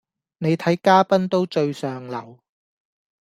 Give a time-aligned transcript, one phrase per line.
[0.39, 2.39] 你睇嘉賓都最上流